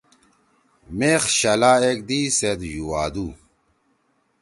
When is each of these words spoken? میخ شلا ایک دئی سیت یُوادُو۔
میخ 0.97 1.23
شلا 1.37 1.73
ایک 1.83 1.99
دئی 2.07 2.21
سیت 2.37 2.61
یُوادُو۔ 2.75 3.27